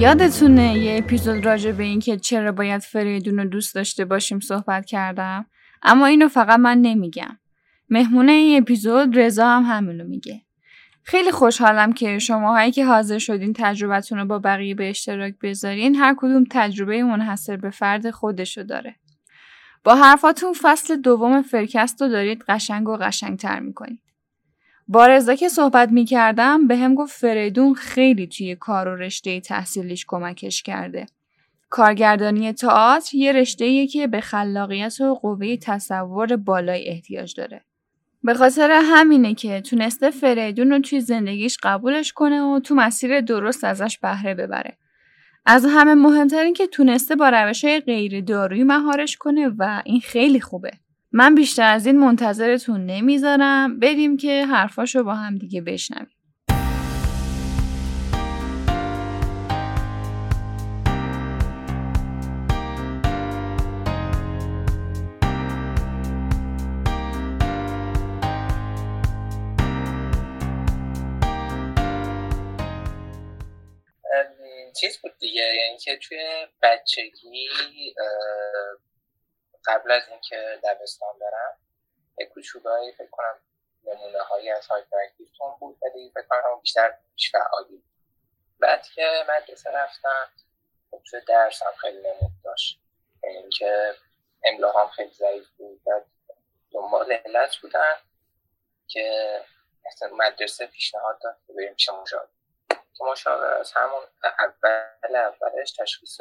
یادتونه 0.00 0.78
یه 0.78 0.98
اپیزود 0.98 1.46
راجع 1.46 1.72
به 1.72 1.82
این 1.82 2.00
که 2.00 2.16
چرا 2.16 2.52
باید 2.52 2.80
فریدون 2.80 3.38
رو 3.38 3.44
دوست 3.44 3.74
داشته 3.74 4.04
باشیم 4.04 4.40
صحبت 4.40 4.86
کردم؟ 4.86 5.46
اما 5.82 6.06
اینو 6.06 6.28
فقط 6.28 6.58
من 6.58 6.78
نمیگم. 6.78 7.38
مهمونه 7.90 8.32
این 8.32 8.62
اپیزود 8.62 9.18
رضا 9.18 9.48
هم 9.48 9.62
همینو 9.62 10.04
میگه. 10.04 10.42
خیلی 11.02 11.30
خوشحالم 11.30 11.92
که 11.92 12.18
شماهایی 12.18 12.72
که 12.72 12.84
حاضر 12.84 13.18
شدین 13.18 13.52
تجربتون 13.52 14.18
رو 14.18 14.24
با 14.24 14.38
بقیه 14.38 14.74
به 14.74 14.90
اشتراک 14.90 15.34
بذارین 15.42 15.94
هر 15.94 16.14
کدوم 16.18 16.44
تجربه 16.50 17.02
منحصر 17.02 17.56
به 17.56 17.70
فرد 17.70 18.10
خودشو 18.10 18.62
داره. 18.62 18.96
با 19.84 19.94
حرفاتون 19.94 20.52
فصل 20.62 20.96
دوم 20.96 21.42
فرکست 21.42 22.02
رو 22.02 22.08
دارید 22.08 22.44
قشنگ 22.48 22.88
و 22.88 22.96
قشنگتر 22.96 23.60
می‌کنید. 23.60 24.02
با 24.92 25.06
رضا 25.06 25.34
که 25.34 25.48
صحبت 25.48 25.92
می 25.92 26.04
کردم 26.04 26.66
به 26.66 26.76
هم 26.76 26.94
گفت 26.94 27.18
فریدون 27.18 27.74
خیلی 27.74 28.26
توی 28.26 28.56
کار 28.56 28.88
و 28.88 28.96
رشته 28.96 29.40
تحصیلیش 29.40 30.04
کمکش 30.08 30.62
کرده. 30.62 31.06
کارگردانی 31.68 32.52
تئاتر 32.52 33.16
یه 33.16 33.32
رشته 33.32 33.86
که 33.86 34.06
به 34.06 34.20
خلاقیت 34.20 35.00
و 35.00 35.14
قوه 35.14 35.56
تصور 35.56 36.36
بالای 36.36 36.88
احتیاج 36.88 37.34
داره. 37.36 37.64
به 38.22 38.34
خاطر 38.34 38.80
همینه 38.84 39.34
که 39.34 39.60
تونسته 39.60 40.10
فریدون 40.10 40.70
رو 40.70 40.78
توی 40.78 41.00
زندگیش 41.00 41.58
قبولش 41.62 42.12
کنه 42.12 42.42
و 42.42 42.60
تو 42.60 42.74
مسیر 42.74 43.20
درست 43.20 43.64
ازش 43.64 43.98
بهره 43.98 44.34
ببره. 44.34 44.76
از 45.46 45.66
همه 45.68 45.94
مهمتر 45.94 46.42
این 46.42 46.54
که 46.54 46.66
تونسته 46.66 47.16
با 47.16 47.28
روش 47.28 47.64
های 47.64 47.80
غیر 47.80 48.20
دارویی 48.20 48.64
مهارش 48.64 49.16
کنه 49.16 49.48
و 49.58 49.82
این 49.84 50.00
خیلی 50.00 50.40
خوبه. 50.40 50.70
من 51.12 51.34
بیشتر 51.34 51.72
از 51.74 51.86
این 51.86 51.98
منتظرتون 51.98 52.86
نمی‌ذارم. 52.86 53.78
بریم 53.78 54.16
که 54.16 54.46
حرفاشو 54.46 55.04
با 55.04 55.14
هم 55.14 55.38
دیگه 55.38 55.60
بشنویم. 55.60 56.16
چیز 74.80 74.98
بود 75.02 75.12
دیگه؟ 75.20 75.42
یعنی 75.42 75.78
که 75.78 75.98
توی 76.08 76.18
بچگی 76.62 77.48
قبل 79.66 79.90
از 79.90 80.02
اینکه 80.08 80.60
دبستان 80.64 81.18
برم 81.20 81.56
یه 82.18 82.26
کوچولایی 82.26 82.92
فکر 82.92 83.10
کنم 83.10 83.40
نمونه 83.84 84.18
هایی 84.18 84.50
از 84.50 84.66
هایپر 84.66 85.06
بود 85.60 85.78
ولی 85.82 86.10
فکر 86.14 86.26
کنم 86.28 86.60
بیشتر 86.60 86.98
بیش 87.14 87.32
فعالی 87.32 87.84
بعد 88.60 88.86
که 88.86 89.24
مدرسه 89.28 89.70
رفتم 89.70 90.30
خب 90.90 91.02
توی 91.10 91.20
درسم 91.28 91.72
خیلی 91.80 91.98
نمود 91.98 92.32
داشت. 92.44 92.80
یعنی 93.24 93.36
اینکه 93.36 93.94
املاهام 94.44 94.88
خیلی 94.88 95.10
ضعیف 95.10 95.48
بود. 95.56 95.84
بعد 95.84 96.06
دنبال 96.72 97.12
علت 97.12 97.56
بودن 97.56 97.94
که 98.88 99.40
مدرسه 100.12 100.66
پیشنهاد 100.66 101.20
داد 101.22 101.36
که 101.46 101.52
بریم 101.52 101.74
پیش 101.74 101.88
مشاور. 101.88 102.28
که 102.68 103.04
مشاور 103.04 103.54
از 103.54 103.72
همون 103.72 104.02
اول 104.22 105.16
اولش 105.16 105.72
تشخیص 105.72 106.20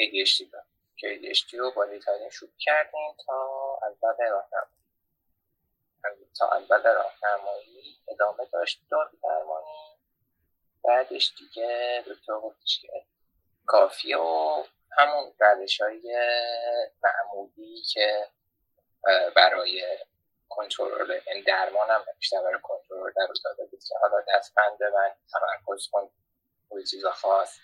ADHD 0.00 0.50
داد. 0.52 0.66
ADHD 0.98 1.54
رو 1.54 1.70
با 1.70 1.84
ریتالین 1.84 2.30
شروع 2.30 2.50
کردیم 2.58 3.16
تا 3.26 3.78
اول 3.82 4.14
راهنمایی. 4.18 4.84
تا 6.38 6.48
اول 6.48 6.82
راهنمایی 6.82 7.98
ادامه 8.08 8.44
داشت 8.52 8.80
دار 8.90 9.10
درمانی. 9.22 9.98
بعدش 10.84 11.34
دیگه 11.38 12.04
دکتر 12.06 12.32
گفتش 12.32 12.82
که 12.82 12.88
کافی 13.66 14.14
و 14.14 14.64
همون 14.92 15.32
روش 15.40 15.80
های 15.80 16.16
معمولی 17.02 17.82
که 17.82 18.28
برای 19.36 19.98
کنترل 20.48 21.20
این 21.26 21.44
درمان 21.46 21.90
هم 21.90 22.04
بیشتر 22.18 22.42
برای 22.42 22.60
کنترل 22.62 23.12
در 23.16 23.28
داده 23.44 23.64
بود 23.66 23.80
که 23.88 23.94
حالا 24.00 24.24
دستبند 24.34 24.82
من 24.82 25.12
تمرکز 25.32 25.88
کن 25.92 26.10
روی 26.70 26.84
چیزا 26.86 27.10
خاص. 27.10 27.58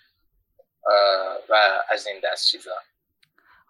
و 1.49 1.83
از 1.89 2.07
این 2.07 2.19
دست 2.23 2.47
چیزا. 2.47 2.75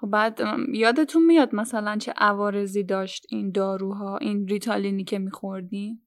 خب 0.02 0.08
بعد 0.08 0.40
یادتون 0.74 1.26
میاد 1.26 1.56
مثلا 1.56 1.98
چه 1.98 2.14
عوارضی 2.18 2.84
داشت 2.84 3.26
این 3.30 3.52
داروها 3.52 4.18
این 4.18 4.48
ریتالینی 4.48 5.04
که 5.04 5.20
میخوردین؟ 5.20 6.02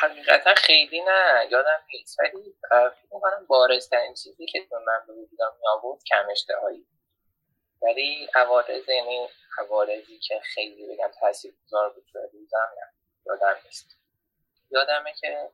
حقیقتا 0.00 0.54
خیلی 0.54 1.00
نه 1.00 1.48
یادم 1.50 1.80
نیست. 1.94 2.20
ولی 2.20 2.54
فکر 2.70 3.14
می‌کنم 3.14 3.46
بارزترین 3.46 4.14
چیزی 4.14 4.46
که 4.46 4.68
من 4.72 5.06
به 5.06 5.12
وجودم 5.12 5.52
میآورد 5.60 6.02
کم 6.04 6.26
اشتهایی 6.30 6.86
ولی 7.82 8.28
عوارض 8.34 8.88
یعنی 8.88 9.28
عوارضی 9.58 10.18
که 10.18 10.40
خیلی 10.42 10.86
بگم 10.86 11.10
تاثیرگذار 11.20 11.92
بود 11.94 12.04
روزم 12.32 12.68
یادم 13.26 13.56
نیست. 13.64 13.98
یادمه 14.70 15.12
که 15.20 15.50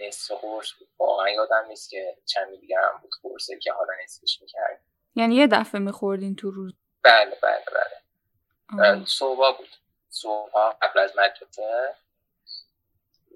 نصف 0.00 0.34
قرص 0.34 0.72
بود. 0.78 0.88
واقعا 0.98 1.30
یادم 1.30 1.64
نیست 1.68 1.90
که 1.90 2.16
چند 2.26 2.60
دیگه 2.60 2.76
هم 2.78 2.98
بود 3.02 3.10
قرصه 3.22 3.58
که 3.58 3.72
حالا 3.72 3.92
نصفش 4.04 4.38
می‌کرد. 4.40 4.80
یعنی 5.14 5.34
یه 5.34 5.46
دفعه 5.46 5.80
میخوردین 5.80 6.36
تو 6.36 6.50
روز؟ 6.50 6.72
بله 7.02 7.38
بله 7.42 7.64
بله. 7.72 9.04
صبح 9.04 9.58
بود. 9.58 9.68
صبح 10.10 10.50
قبل 10.82 10.98
از 10.98 11.12
مدرسه 11.16 11.94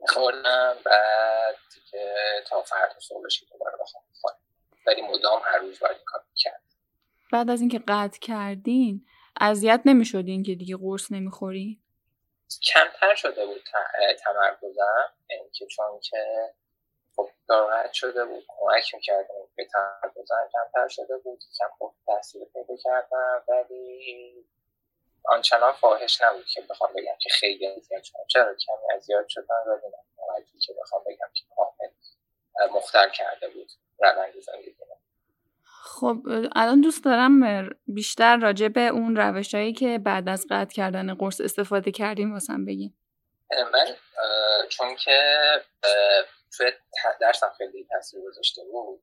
میخوردم 0.03 0.77
بعد 0.85 1.57
که 1.91 2.15
تا 2.47 2.63
فردا 2.63 3.01
صبحش 3.01 3.41
که 3.41 3.47
دوباره 3.53 3.77
بخوام 3.81 4.05
ولی 4.87 5.03
مدام 5.03 5.41
هر 5.45 5.59
روز 5.59 5.79
باید 5.81 5.97
کار 6.05 6.25
کرد 6.37 6.63
بعد 7.33 7.51
از 7.51 7.61
اینکه 7.61 7.79
قطع 7.89 8.19
کردین 8.19 9.07
اذیت 9.41 9.81
نمی‌شدین 9.85 10.43
که 10.43 10.55
دیگه 10.55 10.77
قرص 10.77 11.13
نمی‌خوری؟ 11.13 11.81
کمتر 12.63 13.15
شده 13.15 13.47
بود 13.47 13.63
تمرکزم. 14.25 15.13
یعنی 15.31 15.51
که 15.51 15.67
چون 15.67 16.01
که 16.01 16.55
خب 17.17 17.31
شده 17.93 18.25
بود 18.25 18.45
کمک 18.49 18.95
می‌کردم 18.95 19.35
به 19.57 19.65
تمرکزم 19.65 20.49
کمتر 20.53 20.89
شده 20.89 21.19
بود. 21.19 21.45
کم 21.59 21.69
خوب 21.79 21.95
تحصیل 22.07 22.45
پیدا 22.45 22.77
کردم 22.77 23.45
ولی 23.49 24.47
آنچنان 25.25 25.73
فاحش 25.73 26.23
نبود 26.23 26.47
که 26.47 26.61
بخوام 26.61 26.93
بگم 26.93 27.17
که 27.21 27.29
خیلی 27.31 27.67
اذیت 27.67 28.03
شدم. 28.03 28.27
چرا؟ 28.29 28.55
کمی 28.55 28.97
اذیت 28.97 29.29
شدن 29.29 29.63
ولی 29.67 29.89
نه. 29.89 30.07
که 30.67 30.75
بخوام 30.83 31.05
بگم 31.07 31.31
که 31.35 31.45
کامل 31.57 31.91
مختل 32.73 33.11
کرده 33.11 33.49
بود 33.49 33.73
روند 33.99 34.41
زندگی 34.41 34.77
خب 35.87 36.17
الان 36.57 36.81
دوست 36.81 37.05
دارم 37.05 37.69
بیشتر 37.87 38.37
راجع 38.37 38.69
به 38.69 38.81
اون 38.81 39.17
روشهایی 39.17 39.73
که 39.73 39.99
بعد 39.99 40.29
از 40.29 40.47
قطع 40.51 40.75
کردن 40.75 41.15
قرص 41.15 41.41
استفاده 41.41 41.93
کردیم 41.93 42.33
واسم 42.33 42.65
بگیم 42.65 42.99
من 43.73 43.87
چون 44.69 44.97
که 44.97 45.19
توی 46.57 46.73
درسم 47.21 47.53
خیلی 47.59 47.87
تاثیر 47.91 48.21
گذاشته 48.21 48.63
بود 48.65 49.03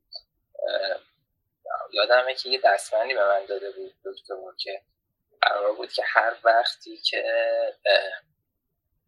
یادمه 1.91 2.35
که 2.35 2.49
یه 2.49 2.61
دستمندی 2.63 3.13
به 3.13 3.27
من 3.27 3.45
داده 3.45 3.71
بود 3.71 3.93
دکتر 4.05 4.35
که 4.57 4.81
قرار 5.41 5.73
بود 5.73 5.91
که 5.91 6.03
هر 6.05 6.33
وقتی 6.43 6.97
که 6.97 7.23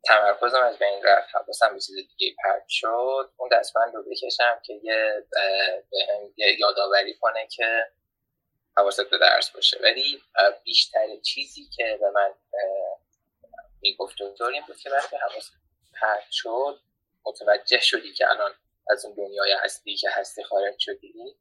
تمرکزم 0.06 0.64
از 0.64 0.80
بین 0.80 1.04
رفت. 1.04 1.36
حواسم 1.36 1.74
به 1.74 1.80
چیز 1.80 1.96
دیگه 1.96 2.36
پرد 2.44 2.66
شد. 2.68 3.32
اون 3.38 3.50
دستمند 3.52 3.96
رو 3.96 4.04
بکشم 4.04 4.62
که 4.66 4.74
یه, 4.84 5.26
یه 6.38 6.60
یادآوری 6.60 7.14
کنه 7.14 7.48
که 7.48 7.88
حواست 8.78 9.10
به 9.10 9.18
درس 9.18 9.50
باشه. 9.50 9.80
ولی 9.84 10.22
بیشترین 10.64 11.22
چیزی 11.22 11.70
که 11.76 11.98
به 12.02 12.10
من 12.10 12.34
می‌گفت 13.82 14.16
دکتر 14.20 14.46
این 14.46 14.64
بود 14.68 14.78
که 14.78 14.90
وقتی 14.90 15.16
حواست 15.16 15.52
پرد 16.02 16.28
شد 16.32 16.80
متوجه 17.26 17.80
شدی 17.80 18.14
که 18.14 18.30
الان 18.30 18.52
از 18.90 19.06
اون 19.06 19.16
دنیای 19.16 19.52
هستی 19.52 19.96
که 19.96 20.10
هستی 20.12 20.44
خارج 20.44 20.76
شدی 20.80 21.36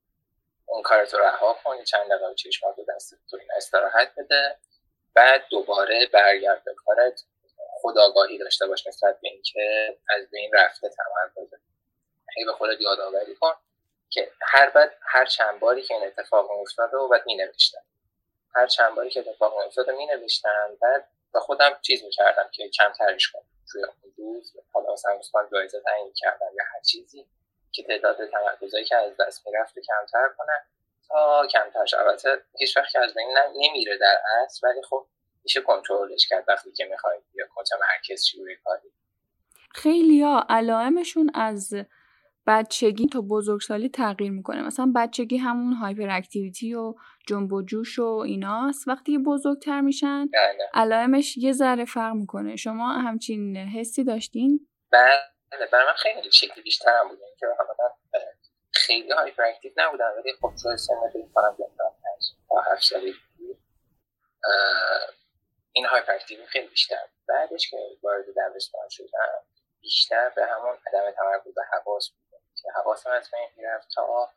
اون 0.67 0.83
کارتو 0.83 1.19
رها 1.19 1.59
کنی 1.65 1.85
چند 1.85 2.09
دقیقه 2.09 2.35
چشمات 2.35 2.77
دست 2.89 3.15
تو 3.31 3.37
این 3.37 3.49
استراحت 3.57 4.13
بده. 4.17 4.59
بعد 5.15 5.47
دوباره 5.51 6.07
برگرد 6.07 6.65
به 6.65 6.75
کارت. 6.75 7.25
خداگاهی 7.85 8.39
داشته 8.39 8.67
باش 8.67 8.87
نسبت 8.87 9.21
به 9.21 9.29
اینکه 9.29 9.97
از 10.09 10.31
بین 10.31 10.51
رفته 10.55 10.89
تمرکزه 10.89 11.57
هی 12.37 12.45
به 12.45 12.53
خودت 12.53 12.81
یادآوری 12.81 13.35
کن 13.35 13.53
که 14.11 14.31
هر 14.43 14.71
بعد 14.71 14.93
هر 15.03 15.27
چند 15.27 15.61
باری 15.61 15.83
که 15.83 15.95
این 15.95 16.07
اتفاق 16.07 16.51
افتاده 16.51 16.97
و 16.97 17.09
بعد 17.09 17.27
می 17.27 17.35
نوشتم 17.35 17.85
هر 18.55 18.67
چند 18.67 18.95
باری 18.95 19.11
که 19.11 19.21
اتفاق 19.21 19.57
افتاده 19.57 19.93
می 19.93 20.07
نوشتم 20.07 20.79
بعد 20.83 21.09
به 21.33 21.41
خودم 21.41 21.79
چیز 21.83 22.05
می‌کردم 22.05 22.51
که 22.53 22.69
کمترش 22.69 23.33
کنم. 23.33 23.47
توی 23.73 23.85
اون 23.85 24.15
روز 24.17 24.53
حالا 24.73 24.93
مثلا 24.93 25.49
جایزه 25.53 25.81
تعیین 25.81 26.13
کردم 26.17 26.47
یا 26.55 26.65
هر 26.75 26.81
چیزی 26.81 27.27
که 27.73 27.83
تعداد 27.83 28.31
تمرکزهایی 28.31 28.85
که 28.85 28.97
از 28.97 29.17
دست 29.21 29.47
می‌رفت 29.47 29.75
کمتر 29.79 30.29
کنم 30.39 30.67
تا 31.09 31.47
کمتر 31.47 31.87
شد 31.87 31.97
البته 31.97 32.43
هیچ 32.59 32.77
وقت 32.77 32.97
از 32.97 33.15
بین 33.15 33.39
نمیره 33.55 33.99
در 33.99 34.23
اصل 34.43 34.69
ولی 34.69 34.83
خب 34.83 35.07
میشه 35.45 35.61
کنترلش 35.61 36.29
کرد 36.29 36.45
وقتی 36.49 36.73
که 36.73 36.85
می‌خواید 36.85 37.23
یا 37.35 37.45
متمرکز 37.57 38.25
شی 38.25 38.39
روی 38.39 38.57
کاری 38.65 38.89
خیلی 39.75 40.23
ها 40.23 40.47
علائمشون 40.49 41.31
از 41.35 41.75
بچگی 42.47 43.07
تا 43.07 43.21
بزرگسالی 43.21 43.89
تغییر 43.89 44.31
می‌کنه. 44.31 44.63
مثلا 44.63 44.93
بچگی 44.97 45.37
همون 45.37 45.73
هایپر 45.73 46.09
اکتیویتی 46.11 46.75
و 46.75 46.95
جنب 47.27 47.53
و 47.53 47.63
جوش 47.63 47.99
و 47.99 48.05
ایناست. 48.05 48.89
وقتی 48.89 49.19
بزرگتر 49.19 49.81
میشن 49.81 50.27
بله. 50.27 50.71
علائمش 50.75 51.37
یه 51.37 51.53
ذره 51.53 51.85
فرق 51.85 52.15
می‌کنه. 52.15 52.57
شما 52.57 52.93
همچین 52.93 53.57
حسی 53.57 54.05
داشتین؟ 54.05 54.69
بله 54.93 55.67
برای 55.73 55.87
من 55.87 55.95
خیلی 55.97 56.33
شکلی 56.33 56.63
بیشترم 56.63 57.09
بود. 57.09 57.19
که 57.41 57.47
خیلی 58.73 59.11
hyperactive 59.11 59.73
نبودم 59.77 60.13
ولی 60.19 60.33
خب 60.41 60.53
چون 60.63 60.77
سن 60.77 60.95
کنم 61.35 61.57
تا 62.49 62.61
هفت 62.73 62.93
این 65.77 65.87
hyperactive 65.87 66.47
خیلی 66.47 66.67
بیشتر. 66.67 67.09
بعدش 67.29 67.71
که 67.71 67.77
وارد 68.03 68.25
دبستان 68.37 68.89
شدم 68.89 69.45
بیشتر 69.81 70.29
به 70.29 70.47
همون 70.47 70.79
عدم 70.87 71.11
تمرکز 71.11 71.55
حواس 71.73 72.11
بود 72.11 72.41
که 72.63 72.69
حواسم 72.77 73.11
از 73.11 73.31
بین 73.33 73.49
می‌رفت 73.57 73.89
تا 73.95 74.31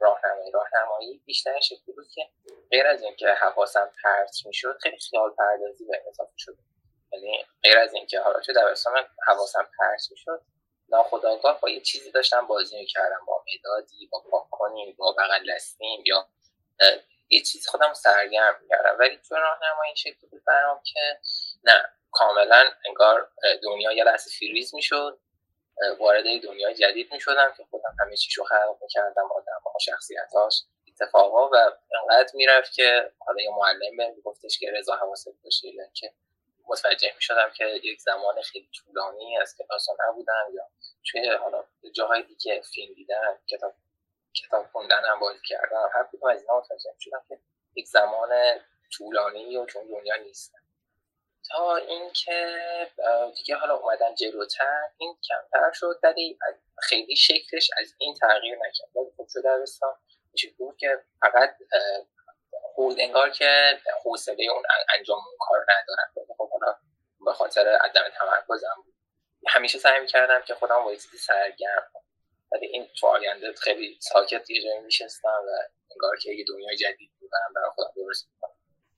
راهنمایی. 0.00 0.50
راهنمایی 0.50 1.22
بیشتر 1.26 1.60
شکلی 1.60 1.94
بود 1.96 2.08
که 2.14 2.28
غیر 2.70 2.86
از 2.86 3.02
اینکه 3.02 3.28
حواسم 3.28 3.92
پرت 4.02 4.46
می‌شد 4.46 4.78
خیلی 4.82 4.98
خیال 4.98 5.30
پردازی 5.30 5.84
به 5.84 6.02
اضافه 6.08 6.32
شد 6.36 6.56
یعنی 7.12 7.44
غیر 7.62 7.78
از 7.78 7.94
اینکه 7.94 8.20
حالا 8.20 8.40
چه 8.40 8.52
دبستان 8.52 8.94
حواسم 9.26 9.68
پرت 9.78 10.10
می‌شد 10.10 10.42
ناخداگاه 10.88 11.60
با 11.60 11.70
یه 11.70 11.80
چیزی 11.80 12.10
داشتم 12.10 12.46
بازی 12.46 12.78
می‌کردم. 12.78 13.24
با 13.26 13.44
مدادی 13.54 14.08
با 14.12 14.24
پاک 14.30 14.96
با 14.96 15.12
بغل 15.12 15.48
یا 16.06 16.28
یه 17.28 17.42
چیزی 17.42 17.70
خودم 17.70 17.92
سرگرم 17.94 18.58
می‌کردم. 18.62 18.96
ولی 18.98 19.18
تو 19.28 19.34
راهنمایی 19.34 19.86
این 19.86 19.94
شکلی 19.94 20.30
بود 20.30 20.44
برام 20.46 20.82
که 20.84 21.18
نه 21.64 21.88
کاملا 22.10 22.64
انگار 22.86 23.30
دنیا 23.62 23.92
یه 23.92 24.04
لحظه 24.04 24.30
فریز 24.38 24.74
می‌شد. 24.74 25.18
وارد 25.98 26.24
دنیای 26.24 26.74
جدید 26.74 27.12
می‌شدم 27.12 27.54
که 27.56 27.64
خودم 27.70 27.96
همه 28.00 28.16
چیشو 28.16 28.44
خلق 28.44 28.78
می‌کردم 28.82 29.28
آدم 29.32 29.60
ها 29.64 29.78
شخصیتاش 29.78 30.62
اتفاقا 30.88 31.48
و 31.48 31.56
انقدر 32.02 32.30
می‌رفت 32.34 32.72
که 32.72 33.12
حالا 33.18 33.42
یه 33.42 33.50
معلم 33.50 33.96
بهم 33.96 34.20
گفتش 34.24 34.58
که 34.58 34.70
رضا 34.70 34.96
حواست 34.96 35.28
باشه 35.44 35.68
که 35.94 36.12
متوجه 36.68 37.12
می‌شدم 37.14 37.50
که 37.56 37.64
یک 37.66 38.00
زمان 38.00 38.42
خیلی 38.42 38.68
طولانی 38.74 39.38
از 39.38 39.56
کلاس 39.58 39.86
نبودم 40.08 40.46
یا 40.54 40.68
توی 41.10 41.28
حالا 41.28 41.64
جاهای 41.94 42.22
دیگه 42.22 42.62
فیلم 42.74 42.94
دیدن 42.94 43.38
کتاب 43.50 43.74
کتاب 44.42 44.66
خوندن 44.72 45.02
هم 45.04 45.20
بازی 45.20 45.40
کردم 45.44 45.90
هر 45.94 46.04
کدوم 46.12 46.30
از 46.30 46.40
اینا 46.40 46.58
متوجه 46.58 46.94
شدم 46.98 47.24
که 47.28 47.38
یک 47.74 47.86
زمان 47.86 48.30
طولانی 48.92 49.56
و 49.56 49.66
چون 49.66 49.82
دنیا 49.86 50.16
نیستن. 50.16 50.58
تا 51.50 51.76
اینکه 51.76 52.56
دیگه 53.36 53.56
حالا 53.56 53.76
اومدن 53.76 54.14
جلوتر 54.14 54.88
این 54.98 55.16
کمتر 55.28 55.72
شد 55.72 56.00
ولی 56.02 56.38
خیلی 56.82 57.16
شکلش 57.16 57.70
از 57.80 57.94
این 57.98 58.14
تغییر 58.14 58.58
نکرد. 58.58 58.96
ولی 58.96 59.12
خب 59.16 59.26
شده 59.28 59.58
دبستان 59.58 59.94
بود 60.58 60.76
که 60.76 61.04
فقط 61.20 61.56
انگار 62.98 63.30
که 63.30 63.80
حوصله 64.04 64.44
اون 64.52 64.62
انجام 64.98 65.18
اون 65.18 65.36
کار 65.40 65.66
ندارم 65.68 66.36
خب 66.38 66.50
حالا 66.50 66.76
به 67.24 67.32
خاطر 67.32 67.68
عدم 67.68 68.02
تمرکزم 68.18 68.84
همیشه 69.48 69.78
سعی 69.78 70.00
می‌کردم 70.00 70.42
که 70.42 70.54
خودم 70.54 70.84
با 70.84 70.94
سرگرم 70.96 71.90
ولی 72.52 72.66
این 72.66 72.86
تو 73.00 73.06
آینده 73.06 73.52
خیلی 73.52 73.98
ساکت 74.00 74.50
یه 74.50 74.62
جایی 74.62 74.80
میشستم 74.80 75.28
و 75.28 75.50
انگار 75.94 76.16
که 76.22 76.30
یه 76.30 76.44
دنیای 76.48 76.76
جدید 76.76 77.10
بودم 77.20 77.52
برای 77.54 77.70
خودم 77.74 77.90
درست 77.96 78.28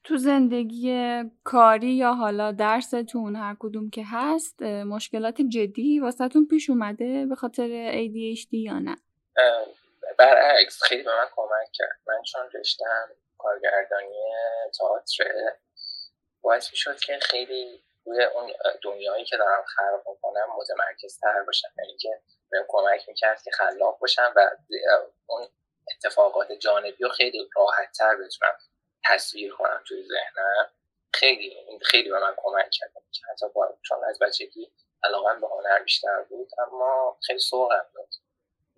تو 0.05 0.17
زندگی 0.17 1.23
کاری 1.45 1.91
یا 1.91 2.13
حالا 2.13 2.53
درستون 2.53 3.37
هر 3.37 3.57
کدوم 3.61 3.91
که 3.91 4.03
هست 4.07 4.63
مشکلات 4.63 5.43
جدی 5.43 6.01
واسهتون 6.01 6.47
پیش 6.47 6.71
اومده 6.71 7.27
به 7.27 7.35
خاطر 7.35 7.93
ADHD 7.93 8.53
یا 8.53 8.79
نه؟ 8.79 8.97
برعکس 10.19 10.83
خیلی 10.83 11.03
به 11.03 11.11
من 11.11 11.29
کمک 11.37 11.69
کرد 11.73 12.01
من 12.07 12.23
چون 12.23 12.61
رشتم 12.61 13.09
کارگردانی 13.39 14.33
تئاتر 14.79 15.33
باعث 16.43 16.71
می‌شد 16.71 17.01
که 17.01 17.19
خیلی 17.23 17.83
روی 18.09 18.25
اون 18.25 18.53
دنیایی 18.83 19.25
که 19.25 19.37
دارم 19.37 19.65
خلق 19.65 20.03
می‌کنم 20.09 20.47
متمرکزتر 20.57 21.43
باشم 21.43 21.69
یعنی 21.79 21.97
که 21.97 22.21
بهم 22.51 22.65
کمک 22.69 23.09
می‌کرد 23.09 23.43
که 23.43 23.51
خلاق 23.51 23.99
باشم 23.99 24.33
و 24.37 24.51
اون 25.27 25.49
اتفاقات 25.91 26.53
جانبی 26.53 27.05
رو 27.05 27.09
خیلی 27.09 27.51
راحت 27.57 27.93
تر 27.93 28.17
بتونم 28.17 28.59
تصویر 29.05 29.55
کنم 29.55 29.83
توی 29.89 30.09
ذهنم. 30.09 30.71
خیلی 31.15 31.57
خیلی 31.83 32.11
به 32.11 32.19
من 32.19 32.35
کمک 32.37 32.71
کرد. 32.71 32.93
حتی 33.31 33.47
با 33.55 33.79
چون 33.83 34.05
از 34.05 34.19
بچگی 34.19 34.73
علاقه 35.03 35.41
به 35.41 35.47
هنر 35.49 35.83
بیشتر 35.83 36.23
بود 36.23 36.51
اما 36.59 37.19
خیلی 37.27 37.39
سوقم 37.39 37.87
داد 37.95 38.09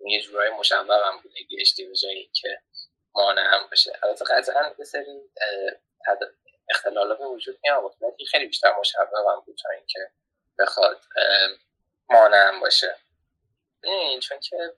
یه 0.05 0.21
جورای 0.21 0.49
مشوقم 0.49 1.19
بود 1.23 1.31
ADHD 1.31 1.83
به 1.89 1.95
جایی 1.95 2.31
که 2.33 2.61
مانعم 3.15 3.67
باشه. 3.69 3.93
البته 4.03 4.25
قطعا 4.25 4.73
یه 4.79 4.85
سری 4.85 5.31
اختلالات 6.71 7.19
به 7.19 7.25
وجود 7.25 7.59
می 7.63 7.69
آورد 7.69 7.95
ولی 8.01 8.25
خیلی 8.25 8.45
بیشتر 8.45 8.73
مشوقم 8.79 9.39
بود 9.45 9.57
تا 9.63 9.69
اینکه 9.69 10.11
بخواد 10.59 11.01
مانعم 12.09 12.59
باشه. 12.59 12.95
این 13.83 14.19
چون 14.19 14.39
که 14.39 14.73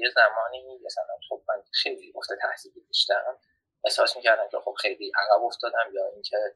یه 0.00 0.10
زمانی 0.14 0.78
مثلا 0.84 1.18
خب 1.28 1.42
من 1.48 1.62
خیلی 1.72 2.12
افت 2.16 2.28
تحصیلی 2.42 2.80
داشتم 2.86 3.38
احساس 3.84 4.16
می‌کردم 4.16 4.48
که 4.48 4.58
خب 4.64 4.74
خیلی 4.80 5.12
عقب 5.16 5.42
افتادم 5.42 5.90
یا 5.92 6.06
اینکه 6.06 6.54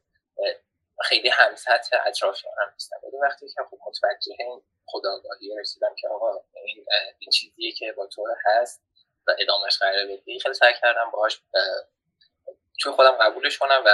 خیلی 1.05 1.29
هم 1.29 1.55
سطح 1.55 1.97
اطرافیانم 2.07 2.71
نیستم. 2.73 2.97
ولی 3.03 3.17
وقتی 3.23 3.49
که 3.49 3.63
خب 3.71 3.79
متوجه 3.87 4.33
این 4.39 4.63
خداگاهی 4.87 5.57
رسیدم 5.61 5.95
که 5.99 6.09
آقا 6.09 6.45
این, 6.65 6.87
این 7.19 7.31
چیزیه 7.31 7.73
که 7.73 7.93
با 7.93 8.07
تو 8.07 8.27
هست 8.45 8.83
و 9.27 9.37
ادامهش 9.39 9.79
قرار 9.79 10.07
بدی 10.07 10.41
خیلی 10.41 10.55
سعی 10.55 10.75
کردم 10.81 11.11
باهاش 11.11 11.43
توی 12.81 12.93
خودم 12.93 13.13
قبولش 13.13 13.59
کنم 13.59 13.83
و 13.87 13.91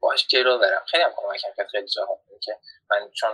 باهاش 0.00 0.26
جلو 0.26 0.58
برم. 0.58 0.82
خیلی 0.86 1.02
هم 1.02 1.12
کمکم 1.16 1.48
کرد. 1.56 1.68
خیلی 1.68 1.88
جاها 1.88 2.20
که 2.42 2.58
من 2.90 3.10
چون 3.10 3.30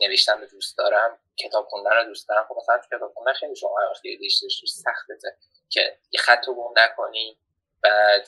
نوشتن 0.00 0.40
رو 0.40 0.46
دوست 0.46 0.78
دارم 0.78 1.18
کتاب 1.36 1.68
خوندن 1.68 1.96
رو 1.96 2.04
دوست 2.04 2.28
دارم 2.28 2.46
خب 2.48 2.56
مثلا 2.56 2.80
کتاب 2.86 3.12
خوندن 3.14 3.32
خیلی 3.32 3.56
شما 3.56 3.76
خیلی 4.02 4.30
سخته 4.66 5.14
که 5.68 5.98
یه 6.10 6.20
خط 6.20 6.48
رو 6.48 6.54
گم 6.54 6.72
نکنی 6.76 7.38
بعد 7.82 8.26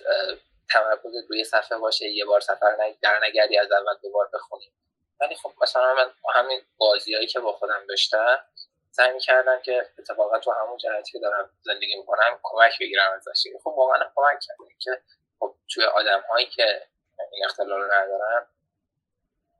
تمرکز 0.71 1.13
روی 1.29 1.45
صفحه 1.45 1.79
باشه 1.79 2.09
یه 2.09 2.25
بار 2.25 2.41
سفر 2.41 2.95
در 3.03 3.21
نگردی 3.25 3.59
از 3.59 3.73
اول 3.73 3.95
دوبار 4.03 4.31
بخونی. 4.35 4.73
ولی 5.21 5.35
خب 5.35 5.53
مثلا 5.63 5.95
من 5.95 6.13
همین 6.35 6.63
بازیهایی 6.77 7.27
که 7.27 7.41
با 7.41 7.53
خودم 7.53 7.87
داشتم 7.89 8.45
سعی 8.91 9.21
کردم 9.21 9.61
که 9.63 9.91
اتفاقا 9.99 10.39
تو 10.39 10.53
همون 10.53 10.79
جهتی 10.79 11.13
که 11.13 11.19
دارم 11.19 11.51
زندگی 11.61 11.97
می‌کنم 11.97 12.41
کمک 12.43 12.79
بگیرم 12.81 13.13
ازش 13.13 13.43
خب 13.65 13.75
واقعا 13.77 14.11
کمک 14.15 14.41
کردم 14.41 14.69
که 14.81 15.03
خب 15.39 15.55
توی 15.69 15.85
آدم 15.85 16.21
هایی 16.31 16.47
که 16.47 16.87
این 17.33 17.44
اختلال 17.44 17.80
رو 17.80 17.92
ندارن 17.92 18.47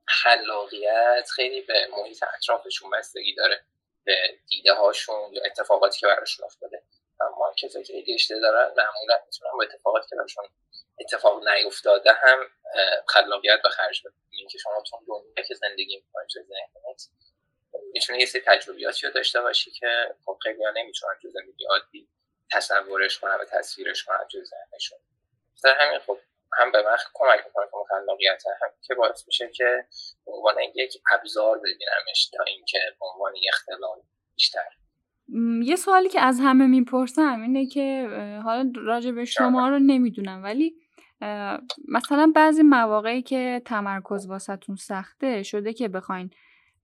خلاقیت 0.09 1.29
خیلی 1.35 1.61
به 1.61 1.89
محیط 1.93 2.25
اطرافشون 2.35 2.91
بستگی 2.91 3.35
داره. 3.35 3.65
به 4.05 4.39
دیده 4.49 4.73
هاشون 4.73 5.33
یا 5.33 5.43
اتفاقاتی 5.45 6.01
که 6.01 6.07
براشون 6.07 6.47
افتاده. 6.47 6.83
اما 7.21 7.53
که 7.57 7.69
ایدیشته 7.89 8.41
دارن 8.41 8.75
معمولا 8.77 9.23
می‌تونن 9.27 9.51
با 9.53 9.63
اتفاقاتی 9.63 10.09
که 10.09 10.17
براشون 10.17 10.45
اتفاق 11.01 11.49
نیفتاده 11.49 12.13
هم 12.13 12.39
خلاقیت 13.09 13.63
به 13.63 13.69
خرج 13.69 14.03
بدن. 14.05 14.15
اینکه 14.31 14.59
شما 14.59 14.83
تو 14.91 14.99
دنیا 15.09 15.45
که 15.49 15.55
زندگی 15.55 15.97
می‌کنید 15.97 16.29
تو 16.29 16.41
ذهنت 16.43 17.09
می‌تونی 17.93 18.19
یه 18.19 18.27
سری 18.27 18.43
تجربیاتی 18.47 19.07
رو 19.07 19.13
داشته 19.13 19.41
باشی 19.41 19.71
که 19.71 20.15
خب 20.25 20.39
خیلی 20.43 20.65
نمی‌تونن 20.77 21.15
تو 21.23 21.31
زندگی 21.31 21.67
عادی 21.67 22.09
تصورش 22.53 23.19
کنن 23.19 23.35
و 23.35 23.45
تصویرش 23.45 24.05
کنن 24.05 24.29
تو 24.31 24.39
ذهنشون. 24.45 24.99
همین 25.65 25.99
خب 25.99 26.19
هم 26.59 26.73
به 26.73 26.83
من 26.83 26.97
کمک 27.15 27.47
می‌کنه 27.47 27.67
که 27.67 27.77
خلاقیت 27.89 28.43
هم 28.63 28.69
که 28.83 28.95
باعث 28.95 29.27
میشه 29.27 29.51
که 29.55 29.85
به 30.27 30.33
عنوان 30.33 30.55
یک 30.75 30.93
ابزار 31.13 31.59
ببینمش 31.59 32.31
تا 32.37 32.45
اینکه 32.47 32.79
به 33.01 33.07
عنوان 33.07 33.33
اختلال 33.49 34.03
بیشتر. 34.35 34.69
یه 35.63 35.77
سوالی 35.77 36.09
که 36.09 36.21
از 36.21 36.41
همه 36.43 36.67
می‌پرسم 36.67 37.43
اینه 37.43 37.67
که 37.67 38.09
حالا 38.45 38.73
راجع 38.77 39.11
به 39.11 39.25
شما. 39.25 39.69
رو 39.69 39.79
نمی‌دونم 39.79 40.43
ولی 40.43 40.75
مثلا 41.89 42.33
بعضی 42.35 42.63
مواقعی 42.63 43.23
که 43.23 43.63
تمرکز 43.67 44.27
واسهتون 44.27 44.77
سخته 44.77 45.43
شده 45.43 45.73
که 45.73 45.89
بخواین 45.89 46.31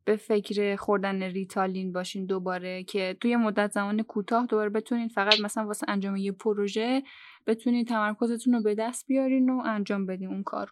به 0.04 0.16
فکر 0.16 0.76
خوردن 0.76 1.22
ریتالین 1.22 1.92
باشین 1.92 2.26
دوباره 2.26 2.82
که 2.82 3.16
توی 3.20 3.36
مدت 3.36 3.72
زمان 3.72 4.02
کوتاه 4.02 4.46
دوباره 4.46 4.68
بتونین 4.68 5.08
فقط 5.08 5.40
مثلا 5.40 5.66
واسه 5.66 5.86
انجام 5.88 6.16
یه 6.16 6.32
پروژه 6.32 7.02
بتونین 7.46 7.84
تمرکزتون 7.84 8.54
رو 8.54 8.62
به 8.62 8.74
دست 8.74 9.06
بیارین 9.06 9.50
و 9.50 9.62
انجام 9.66 10.06
بدین 10.06 10.28
اون 10.28 10.42
کار 10.42 10.70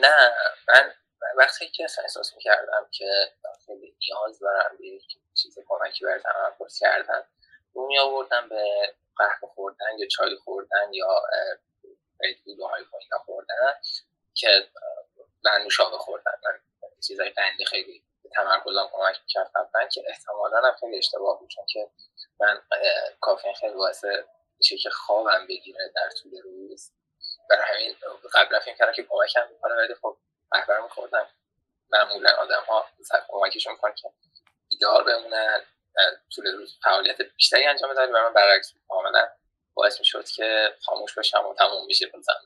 نه 0.00 0.32
من 0.68 0.92
وقتی 1.36 1.68
که 1.68 1.84
احساس 2.02 2.34
می‌کردم 2.36 2.86
که 2.90 3.10
خیلی 3.66 3.96
نیاز 4.00 4.38
دارم 4.38 4.76
به 4.78 4.84
چیز 5.34 5.58
کمکی 5.68 6.04
بر 6.04 6.18
تمرکز 6.18 6.78
کردن 6.78 7.22
رو 7.74 7.86
می 7.86 7.98
آوردم 7.98 8.48
به 8.48 8.64
قهوه 9.16 9.48
خوردن 9.54 9.98
یا 9.98 10.06
چای 10.06 10.36
خوردن 10.36 10.92
یا 10.92 11.22
و 12.58 12.66
های 12.66 12.84
خوردن 13.26 13.72
که 14.34 14.68
من 15.44 15.62
نوشابه 15.62 15.96
خوردن. 15.96 16.32
چیزای 17.06 17.30
قندی 17.30 17.64
خیلی 17.64 18.02
تمرکزم 18.34 18.90
کمک 18.92 19.20
می‌کرد. 19.22 19.50
قبلا 19.54 19.88
که 19.88 20.04
احتمالا 20.08 20.60
هم 20.60 20.76
خیلی 20.80 20.98
اشتباه 20.98 21.38
بود 21.38 21.50
چون 21.50 21.64
که 21.68 21.90
من 22.40 22.62
کافین 23.20 23.54
خیلی 23.54 23.74
واسه 23.74 24.24
میشه 24.58 24.76
که 24.76 24.90
خوابم 24.90 25.46
بگیره 25.46 25.92
در 25.94 26.10
طول 26.22 26.42
روز. 26.42 26.92
برای 27.50 27.64
همین 27.74 27.96
قبلا 28.34 28.60
فکر 28.60 28.74
کردم 28.74 28.92
که 28.92 29.02
کمکم 29.02 29.48
می‌کنه 29.52 29.74
ولی 29.74 29.94
خب 29.94 30.16
قهوه 30.50 30.82
میخوردم 30.82 31.28
معمولا 31.90 32.30
آدم 32.30 32.62
ها 32.68 32.86
کمکشون 33.28 33.72
می‌کنن 33.72 33.94
که 33.94 34.08
بیدار 34.70 35.04
بمونن. 35.04 35.66
طول 36.34 36.46
روز 36.46 36.78
فعالیت 36.82 37.22
بیشتری 37.22 37.64
انجام 37.64 37.90
بدن 37.90 38.10
و 38.10 38.12
من 38.12 38.32
برعکس 38.32 38.74
کاملا 38.88 39.28
باعث 39.74 39.98
می‌شد 39.98 40.24
که 40.24 40.76
خاموش 40.82 41.18
بشم 41.18 41.46
و 41.46 41.54
تموم 41.54 41.86
میشه 41.86 42.10
روزم 42.14 42.44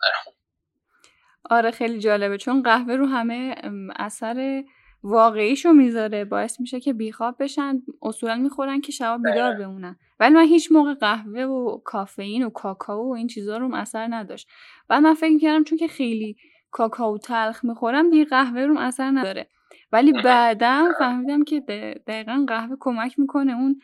آره 1.51 1.71
خیلی 1.71 1.99
جالبه. 1.99 2.39
چون 2.39 2.63
قهوه 2.63 2.97
رو 2.97 3.07
همه 3.07 3.55
اثر 3.97 4.65
واقعیشو 5.03 5.73
می‌ذاره. 5.73 6.25
باعث 6.25 6.61
میشه 6.61 6.81
که 6.81 6.93
بیخواب 6.93 7.37
بشن. 7.41 7.83
اصولا 8.03 8.37
می‌خورن 8.37 8.81
که 8.81 8.93
شبا 8.93 9.19
بیدار 9.19 9.55
بمونن. 9.55 9.97
ولی 10.21 10.35
من 10.35 10.45
هیچ 10.45 10.73
موقع 10.73 10.95
قهوه 10.95 11.43
و 11.43 11.79
کافئین 11.85 12.43
و 12.43 12.51
کاکائو 12.51 13.09
و 13.09 13.13
این 13.13 13.27
چیزا 13.27 13.57
رو 13.57 13.75
اثر 13.75 14.07
نداشت. 14.11 14.49
بعد 14.89 15.03
من 15.03 15.15
فکر 15.15 15.39
کردم 15.39 15.65
چون 15.65 15.79
که 15.79 15.89
خیلی 15.89 16.37
کاکائو 16.71 17.19
تلخ 17.19 17.65
می‌خورم 17.65 18.11
دیگه 18.11 18.25
قهوه 18.25 18.61
رو 18.61 18.79
اثر 18.79 19.11
نداره. 19.11 19.49
ولی 19.93 20.13
بعدا 20.13 20.93
فهمیدم 20.99 21.45
که 21.45 21.61
دقیقا 22.07 22.45
قهوه 22.49 22.77
کمک 22.81 23.19
می‌کنه 23.19 23.53
اون 23.53 23.81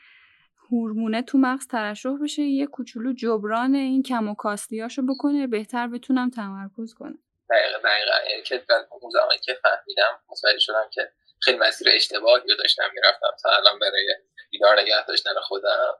هورمونه 0.70 1.22
تو 1.22 1.38
مغز 1.38 1.66
ترشح 1.66 2.16
بشه 2.22 2.42
یه 2.42 2.66
کوچولو 2.66 3.12
جبران 3.12 3.74
این 3.74 4.02
کم 4.02 4.28
و 4.28 4.34
کاستیاشو 4.34 5.02
بکنه 5.02 5.46
بهتر 5.46 5.88
بتونم 5.88 6.30
تمرکز 6.30 6.94
کنم. 6.94 7.18
دقیقا 7.52 7.78
دقیقا 7.78 8.30
یعنی 8.30 8.42
که 8.42 8.64
من 8.68 8.86
اون 8.90 9.10
زمانی 9.10 9.38
که 9.38 9.54
فهمیدم 9.54 10.20
متوجه 10.28 10.58
شدم 10.58 10.90
که 10.92 11.12
خیلی 11.40 11.58
مسیر 11.58 11.88
اشتباهی 11.94 12.48
رو 12.48 12.56
داشتم 12.56 12.90
می‌رفتم. 12.94 13.36
تا 13.42 13.50
الان 13.50 13.78
برای 13.78 14.16
بیدار 14.50 14.80
نگه 14.80 15.06
داشتن 15.06 15.34
خودم 15.40 15.98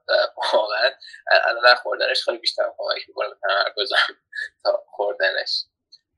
واقعا 0.52 0.90
الان 1.26 1.74
خوردنش 1.74 2.22
خیلی 2.24 2.38
بیشتر 2.38 2.72
کمک 2.78 3.08
می‌کنه 3.08 3.28
به 3.28 3.36
تمرکزم 3.42 4.16
تا 4.62 4.84
خوردنش. 4.86 5.64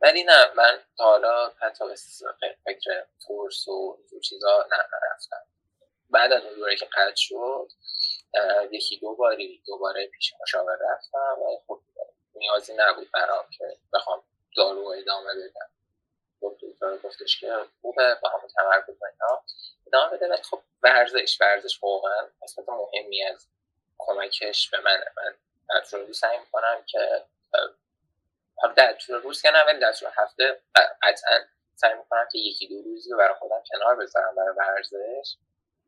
ولی 0.01 0.25
نه 0.25 0.53
من 0.55 0.81
تا 0.99 1.05
حالا 1.05 1.53
حتی 1.61 1.85
فکر 2.65 3.05
کورس 3.27 3.69
و 3.69 3.97
اینجور 3.99 4.21
چیزا 4.21 4.67
نه 4.73 4.77
نرفتم. 4.77 5.47
بعد 6.11 6.33
از 6.33 6.45
اون 6.45 6.55
دوره 6.55 6.77
که 6.77 6.87
قطع 6.87 7.13
شد 7.17 7.69
یکی 8.71 8.99
دو 8.99 9.15
باری 9.15 9.63
دوباره 9.67 10.07
پیش 10.07 10.35
مشاور 10.43 10.79
رفتم. 10.81 11.43
و 11.43 11.61
خب 11.67 11.81
نیازی 12.35 12.75
نبود 12.77 13.11
برام 13.15 13.45
که 13.59 13.65
بخوام 13.93 14.25
دارو 14.57 14.87
ادامه 14.89 15.35
بدم 15.35 15.71
دکتر 16.63 16.97
گفتش 16.97 17.41
که 17.41 17.53
خوبه 17.81 18.19
با 18.23 18.29
همون 18.29 18.49
تمرکز 18.57 18.89
اینا. 18.89 19.43
ادامه 19.87 20.17
بده 20.17 20.29
ولی 20.29 20.43
خب 20.43 20.63
ورزش 20.83 21.41
ورزش 21.41 21.83
واقعا 21.83 22.29
قسمت 22.43 22.69
مهمی 22.69 23.25
از 23.25 23.49
کمکش 23.99 24.71
به 24.71 24.81
من 24.81 25.05
من 25.17 25.35
در 25.69 25.81
طول 25.81 26.13
سعی 26.13 26.39
می‌کنم 26.39 26.85
که 26.87 27.25
حالا 28.57 28.75
در 28.75 28.93
طول 28.93 29.17
روز 29.17 29.43
که 29.43 29.51
نه 29.51 29.65
ولی 29.65 29.79
در 29.79 29.93
طول 29.93 30.09
هفته 30.17 30.61
قطعا 31.03 31.39
سعی 31.75 31.95
می‌کنم 31.95 32.29
که 32.33 32.39
یکی 32.39 32.69
دو 32.69 32.83
روزی 32.83 33.11
رو 33.11 33.19
برای 33.19 33.35
خودم 33.35 33.63
کنار 33.73 33.97
بذارم 33.97 34.35
برای 34.35 34.55
ورزش. 34.57 35.37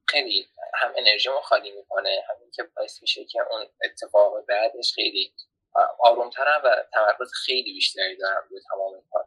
خیلی 0.09 0.49
هم 0.75 0.93
انرژیمو 0.97 1.41
خالی 1.41 1.71
می‌کنه. 1.71 2.25
همین 2.29 2.51
که 2.51 2.63
باعث 2.63 3.03
میشه 3.03 3.25
که 3.25 3.41
اون 3.51 3.69
اتفاق 3.85 4.47
بعدش 4.47 4.93
خیلی 4.95 5.35
آرومترم 5.99 6.61
و 6.65 6.85
تمرکز 6.93 7.33
خیلی 7.33 7.73
بیشتری 7.73 8.17
دارم 8.17 8.45
روی 8.51 8.61
تمام 8.71 9.03
کارم 9.13 9.27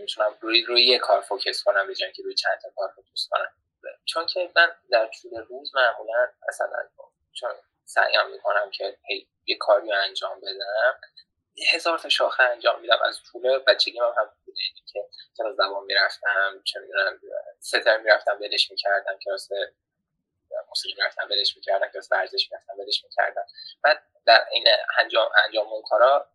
می‌تونم 0.00 0.38
روی 0.40 0.62
روی 0.62 0.86
یه 0.86 0.98
کار 0.98 1.20
فوکس 1.20 1.62
کنم 1.62 1.86
به 1.86 1.94
که 1.94 2.22
روی 2.22 2.34
چند 2.34 2.58
تا 2.62 2.68
کار 2.76 2.92
فوکس 2.96 3.28
کنم. 3.30 3.48
چون 4.04 4.26
که 4.26 4.50
من 4.56 4.72
در 4.90 5.10
طول 5.22 5.40
روز 5.40 5.74
معمولا 5.74 6.28
مثلا 6.48 6.88
چون 7.32 7.50
سعیم 7.84 8.30
می‌کنم 8.32 8.70
که 8.70 8.98
یه 9.46 9.56
کاری 9.56 9.92
انجام 9.92 10.40
بدم 10.40 10.98
هزار 11.72 11.98
تا 11.98 12.08
شاخه 12.08 12.42
انجام 12.42 12.80
میدم. 12.80 12.98
از 13.04 13.20
طول 13.32 13.58
بچگی 13.58 14.00
من 14.00 14.06
هم 14.06 14.30
بوده. 14.46 14.58
یعنی 14.62 14.86
که 14.92 15.08
چرا 15.36 15.52
زبان 15.52 15.84
می‌رفتم 15.84 16.62
چه 16.64 16.80
می‌دونم 16.80 17.20
ستر 17.60 17.96
می‌رفتم 17.96 18.38
ولش 18.40 18.70
می‌کردم 18.70 19.18
کلاس 19.24 19.48
موسیقی 20.68 20.94
می‌رفتم 20.98 21.28
ولش 21.30 21.56
می‌کردم 21.56 21.88
کلاس 21.88 22.08
ورزش 22.12 22.48
می‌رفتم 22.52 22.72
ولش 22.78 23.04
می‌کردم 23.04 23.46
بعد 23.82 24.02
در 24.26 24.46
این 24.52 24.66
انجام 24.98 25.30
انجام 25.46 25.66
اون 25.66 25.82
کارا 25.82 26.30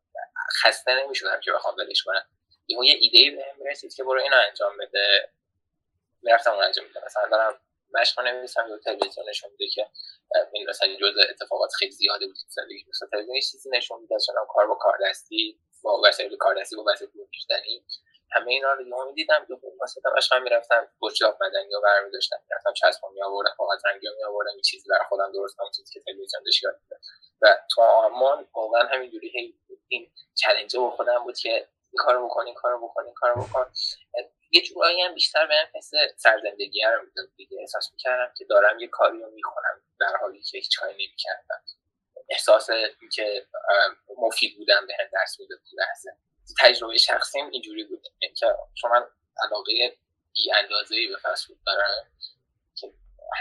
خسته 0.64 0.94
نمی‌شدم 0.94 1.40
که 1.40 1.52
بخوام 1.52 1.76
ولش 1.78 2.04
کنم. 2.04 2.26
یه 2.68 2.78
یه 2.84 2.98
ایده 3.02 3.38
بهم 3.38 3.56
می‌رسید 3.58 3.94
که 3.94 4.04
برو 4.04 4.22
اینو 4.22 4.36
انجام 4.48 4.78
بده. 4.78 5.30
می‌رفتم 6.22 6.52
اون 6.52 6.64
انجام 6.64 6.86
میدم 6.86 7.02
مثلا 7.06 7.28
دارم 7.32 7.60
مشق 7.94 8.20
نمی‌نویسم 8.20 8.68
یا 8.70 8.78
تلویزیون 8.78 9.30
نشون 9.30 9.52
میده 9.52 9.68
که 9.68 9.88
این 10.54 10.70
مثلا 10.70 10.96
جزء 10.96 11.22
اتفاقات 11.30 11.70
خیلی 11.80 11.92
زیاده 11.92 12.28
بود 12.28 12.36
زندگی. 12.48 12.86
مثلا 12.90 13.08
تلویزیون 13.12 13.40
چیزی 13.40 13.70
نشون 13.70 14.02
میده 14.02 14.16
چون 14.26 14.36
کار 14.50 14.68
با 14.68 14.76
کار 14.76 14.98
دستی 15.10 15.60
با 15.84 16.02
وسایل 16.06 16.38
کار 16.38 16.62
دستی 16.62 16.76
با 16.76 16.84
وسایل 16.88 17.12
دوربیشتنی 17.12 17.86
همه 18.32 18.52
اینا 18.52 18.74
رو 18.74 18.88
یهو 18.88 19.06
می‌دیدم 19.06 19.46
که 19.46 19.54
مثلا 19.84 20.14
مشق 20.18 20.36
می‌رفتم 20.36 20.88
بشجاب 21.02 21.44
مدنی 21.44 21.74
رو 21.74 21.82
برمی 21.82 22.12
داشتم 22.12 22.38
می‌رفتم 22.50 22.74
چسب 22.74 23.02
می 23.14 23.24
آوردم 23.24 23.56
کاغذ 23.58 23.86
رنگی 23.86 24.08
می 24.18 24.24
آوردم 24.24 24.52
این 24.52 24.62
چیزی 24.62 24.90
برای 24.90 25.06
خودم 25.10 25.32
درست 25.32 25.56
کنم 25.58 25.72
چیزی 25.76 25.94
که 25.94 26.00
تلویزیون 26.00 26.44
داشت 26.44 26.64
یاد 26.64 26.80
و 27.42 27.58
تو 27.76 27.82
آمان 27.82 28.48
واقعا 28.56 28.84
همینجوری 28.88 29.58
این 29.88 30.12
چالش 30.36 30.76
با 30.76 30.92
خودم 30.92 31.24
بود 31.24 31.38
که 31.38 31.50
این 31.50 31.98
کارو 31.98 32.28
بکن 32.28 32.46
این 32.46 32.56
کارو 32.56 32.88
بکن 32.88 33.06
این 33.06 33.14
کارو 33.14 33.44
بکن. 33.44 33.72
یه 34.52 34.62
جورایی 34.62 35.02
هم 35.02 35.14
بیشتر 35.14 35.48
بهم 35.48 35.68
حس 35.74 35.92
سرزندگی 36.18 36.82
رو 36.84 37.02
می‌داد 37.06 37.36
دیگه. 37.38 37.58
احساس 37.60 37.90
می‌کردم 37.92 38.34
که 38.38 38.46
دارم 38.46 38.80
یه 38.80 38.88
کاری 38.88 39.22
رو 39.22 39.32
می‌کنم 39.32 39.82
در 40.00 40.18
حالی 40.22 40.42
که 40.44 40.58
هیچ 40.58 40.80
کاری 40.80 40.94
نمی‌کردم. 40.94 41.64
احساس 42.30 42.70
که 43.16 43.48
مفید 44.18 44.58
بودم 44.58 44.88
به 44.88 44.94
هم 45.00 45.06
درس 45.14 45.40
می‌داد 45.40 45.60
لحظه. 45.74 46.18
تجربه 46.62 46.98
شخصیم 46.98 47.50
اینجوری 47.50 47.84
بود 47.84 48.04
که 48.20 48.34
چون 48.82 48.92
من 48.92 49.08
علاقه 49.44 49.72
ای 50.34 50.52
اندازه 50.52 50.96
ای 50.96 51.08
به 51.08 51.18
فسفود 51.18 51.58
دارم 51.66 52.12
که 52.76 52.94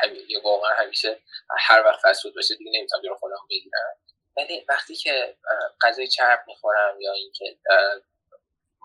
همین 0.02 0.40
واقعا 0.45 0.71
همیشه 0.75 1.21
هر 1.59 1.83
وقت 1.87 2.00
فسفود 2.02 2.35
باشه 2.35 2.54
دیگه 2.54 2.71
نمی‌تونم 2.75 3.02
جلو 3.02 3.16
خودم 3.16 3.47
بگیرم. 3.50 3.97
ولی 4.37 4.64
وقتی 4.69 4.95
که 4.95 5.37
غذای 5.83 6.09
چرب 6.09 6.45
می‌خورم 6.47 7.00
یا 7.00 7.12
اینکه 7.12 7.59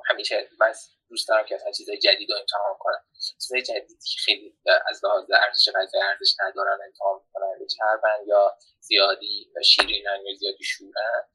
همیشه 0.09 0.49
من 0.59 0.73
دوست 1.09 1.27
دارم 1.27 1.45
که 1.45 1.55
اصلا 1.55 1.71
چیزای 1.71 1.97
جدید 1.97 2.31
رو 2.31 2.37
امتحان 2.37 2.75
کنم. 2.79 3.05
چیزای 3.41 3.61
جدیدی 3.61 3.95
که 4.13 4.19
خیلی 4.25 4.57
از 4.89 5.05
لحاظ 5.05 5.31
ارزش 5.31 5.69
غذای 5.69 6.01
ارزش 6.01 6.35
ندارن 6.39 6.79
امتحان 6.85 7.21
می‌کنن 7.25 7.67
چربن 7.77 8.27
یا 8.27 8.57
زیادی 8.79 9.51
شیرینن 9.63 10.25
یا 10.25 10.35
زیادی 10.35 10.63
شورن. 10.63 11.27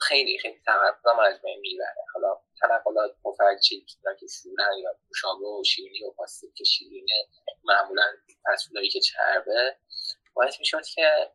خیلی 0.00 0.38
خیلی 0.38 0.60
تمرکزم 0.66 1.18
از 1.18 1.42
بین 1.42 1.60
می‌بره. 1.60 2.04
حالا 2.14 2.40
تنقلات 2.60 3.14
چیپس 3.62 3.96
که 4.20 4.26
شورن 4.26 4.78
یا 4.78 4.96
نوشابه 5.08 5.46
و 5.46 5.64
شیرینی 5.64 6.04
و 6.04 6.10
پاستیک 6.10 6.54
که 6.54 6.64
شیرینه 6.64 7.26
معمولا 7.64 8.02
فسفودهایی 8.46 8.88
که 8.88 9.00
چربه. 9.00 9.76
باعث 10.34 10.60
می‌شد 10.60 10.82
که 10.82 11.30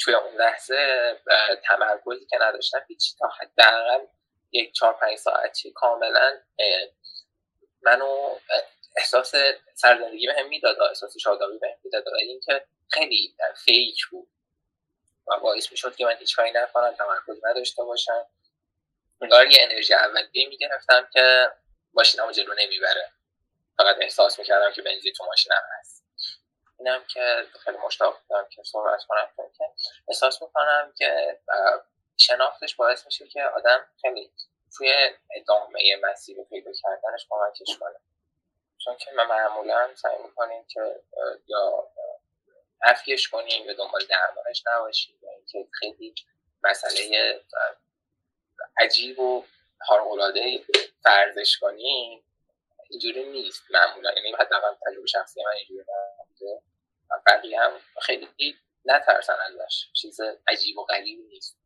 توی 0.00 0.14
اون 0.14 0.34
لحظه 0.34 0.76
تمرکزی 1.64 2.26
که 2.30 2.38
نداشتم 2.40 2.84
هیچ 2.88 3.16
تا 3.18 3.28
حداقل 3.28 4.06
یک 4.52 4.72
چهار 4.72 4.92
پنج 4.92 5.18
ساعتی 5.18 5.72
کاملا 5.72 6.40
منو 7.82 8.38
احساس 8.96 9.32
سرزندگی 9.74 10.26
به 10.26 10.34
هم 10.34 10.48
می‌داد 10.48 10.80
احساس 10.80 11.18
شادابی 11.18 11.58
به 11.58 11.68
هم 11.68 11.78
می‌داد 11.84 12.08
اینکه 12.08 12.66
خیلی 12.88 13.36
فیک 13.64 14.06
بود. 14.10 14.28
و 15.30 15.40
باعث 15.40 15.70
می‌شد 15.70 15.96
که 15.96 16.04
من 16.04 16.16
هیچ 16.16 16.36
کاری 16.36 16.50
نکنم 16.50 16.94
تمرکز 16.94 17.44
نداشته 17.44 17.84
باشم. 17.84 18.26
انگار 19.22 19.46
یه 19.46 19.58
انرژی 19.62 19.94
اولیه 19.94 20.48
می‌گرفتم 20.48 21.08
که 21.12 21.52
ماشینمو 21.94 22.32
جلو 22.32 22.54
نمی‌بره. 22.54 23.12
فقط 23.76 23.96
احساس 24.00 24.38
می‌کردم 24.38 24.72
که 24.72 24.82
بنزین 24.82 25.12
تو 25.12 25.24
ماشینم 25.24 25.62
هست. 25.78 26.04
اینم 26.78 27.04
که 27.04 27.46
خیلی 27.64 27.76
مشتاق 27.76 28.22
بودم 28.28 28.48
که 28.50 28.62
صحبت 28.62 29.04
کنم. 29.08 29.30
که 29.58 29.64
احساس 30.08 30.42
می‌کنم 30.42 30.92
که 30.98 31.40
شناختش 32.16 32.76
باعث 32.76 33.06
میشه 33.06 33.28
که 33.28 33.44
آدم 33.44 33.86
خیلی 34.00 34.32
توی 34.76 34.92
ادامه 35.36 35.96
مسیر 36.02 36.36
پیدا 36.50 36.70
کردنش 36.82 37.26
کمکش 37.30 37.78
کنه. 37.80 38.00
چون 38.84 38.96
که 38.96 39.10
ما 39.16 39.24
معمولا 39.24 39.94
سعی 39.94 40.22
می‌کنیم 40.22 40.64
که 40.68 41.00
یا 41.46 41.88
نفیش 42.86 43.28
کنیم 43.28 43.66
یا 43.66 43.72
دنبال 43.72 44.04
درمانش 44.04 44.62
نباشیم 44.66 45.18
یا 45.22 45.30
اینکه 45.30 45.70
خیلی 45.72 46.14
مسئله 46.64 47.40
عجیب 48.78 49.18
و 49.18 49.44
خارق‌العاده 49.80 50.64
فرضش 51.02 51.58
کنیم 51.58 52.24
اینجوری 52.90 53.30
نیست 53.30 53.62
معمولا. 53.70 54.10
یعنی 54.16 54.32
حداقل 54.32 54.74
تجربه 54.86 55.06
شخصی 55.06 55.44
من 55.44 55.52
اینجوری 55.52 55.84
نبوده. 56.20 56.62
بقیه 57.26 57.60
هم 57.60 57.72
خیلی 58.02 58.28
نترسن 58.84 59.36
ازش. 59.46 59.86
چیز 59.92 60.20
عجیب 60.48 60.78
و 60.78 60.84
غریبی 60.84 61.22
نیست. 61.22 61.58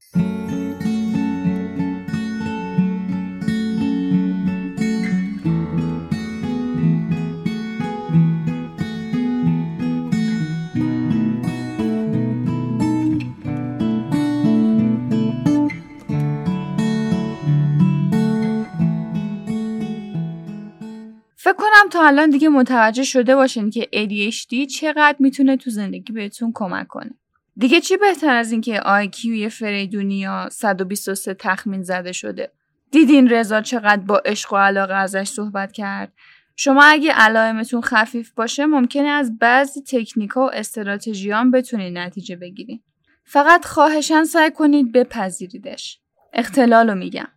فکر 21.52 21.61
کنم 21.61 21.88
تا 21.90 22.06
الان 22.06 22.30
دیگه 22.30 22.49
متوجه 22.49 23.02
شده 23.02 23.37
باشین 23.37 23.71
که 23.71 23.88
ADHD 23.92 24.66
چقدر 24.66 25.16
می‌تونه 25.18 25.56
تو 25.56 25.71
زندگی 25.71 26.12
بهتون 26.12 26.52
کمک 26.54 26.87
کنه. 26.87 27.11
دیگه 27.56 27.80
چی 27.80 27.97
بهتر 27.97 28.35
از 28.35 28.52
اینکه 28.52 28.80
آیکیوی 28.80 29.49
فریدونی 29.49 30.18
یا 30.18 30.49
123 30.52 31.35
تخمین 31.35 31.82
زده 31.82 32.12
شده. 32.12 32.52
دیدین 32.90 33.28
رضا 33.28 33.61
چقدر 33.61 34.02
با 34.02 34.18
عشق 34.18 34.52
و 34.52 34.56
علاقه 34.56 34.94
ازش 34.94 35.28
صحبت 35.28 35.73
کرد. 35.73 36.12
شما 36.56 36.82
اگه 36.85 37.12
علائمتون 37.12 37.80
خفیف 37.80 38.32
باشه 38.32 38.66
ممکنه 38.66 39.09
از 39.09 39.38
بعضی 39.38 39.82
تکنیک 39.82 40.37
و 40.37 40.40
استراتژیان 40.40 41.50
بتونید 41.50 41.99
نتیجه 41.99 42.37
بگیرید. 42.37 42.82
فقط 43.25 43.64
خواهشان 43.64 44.25
سعی 44.25 44.50
کنید 44.50 44.92
بپذیریدش. 44.92 46.00
اختلال 46.32 46.90
رو 46.90 46.94
میگم. 46.94 47.28